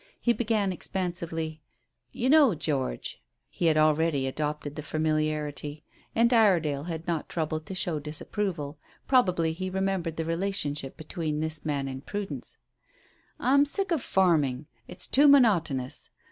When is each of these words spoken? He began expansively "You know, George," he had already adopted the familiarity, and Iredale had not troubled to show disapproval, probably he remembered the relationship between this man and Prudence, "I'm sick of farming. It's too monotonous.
He 0.19 0.33
began 0.33 0.73
expansively 0.73 1.61
"You 2.11 2.27
know, 2.27 2.55
George," 2.55 3.21
he 3.51 3.67
had 3.67 3.77
already 3.77 4.25
adopted 4.25 4.75
the 4.75 4.81
familiarity, 4.81 5.83
and 6.15 6.33
Iredale 6.33 6.85
had 6.85 7.05
not 7.05 7.29
troubled 7.29 7.67
to 7.67 7.75
show 7.75 7.99
disapproval, 7.99 8.79
probably 9.05 9.53
he 9.53 9.69
remembered 9.69 10.17
the 10.17 10.25
relationship 10.25 10.97
between 10.97 11.39
this 11.39 11.63
man 11.65 11.87
and 11.87 12.03
Prudence, 12.03 12.57
"I'm 13.39 13.63
sick 13.63 13.91
of 13.91 14.01
farming. 14.01 14.65
It's 14.87 15.05
too 15.05 15.27
monotonous. 15.27 16.09